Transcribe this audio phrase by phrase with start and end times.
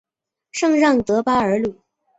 [0.51, 1.75] 圣让德巴尔鲁。